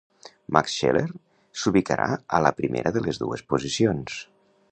Max 0.55 0.77
Scheler 0.77 1.03
s'ubicarà 1.63 2.09
a 2.37 2.41
la 2.47 2.53
primera 2.61 2.95
de 2.95 3.05
les 3.09 3.23
dues 3.27 3.47
posicions. 3.55 4.19